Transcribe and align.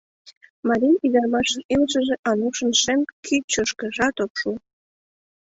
Марий 0.67 0.97
ӱдырамашын 1.05 1.61
илышыже 1.73 2.15
Анушын 2.29 2.71
шем 2.81 3.01
кӱчышкыжат 3.25 4.15
ок 4.25 4.31
шу. 4.39 4.51